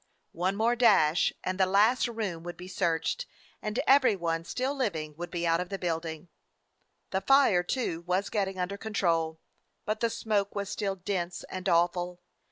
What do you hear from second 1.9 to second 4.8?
room would be searched, and every one still